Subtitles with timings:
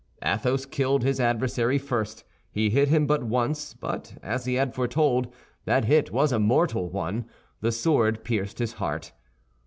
[0.25, 2.23] Athos killed his adversary first.
[2.49, 5.31] He hit him but once, but as he had foretold,
[5.65, 7.25] that hit was a mortal one;
[7.59, 9.11] the sword pierced his heart.